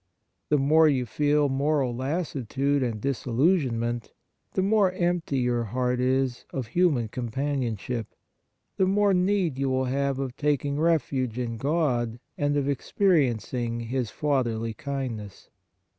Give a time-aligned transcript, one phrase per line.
[0.49, 4.11] The more you feel moral lassitude and disillusion ment,
[4.53, 8.07] the more empty your heart is of human companionship,
[8.77, 14.09] the more need you will have of taking refuge in God and of experiencing His
[14.09, 15.51] fatherly kindness.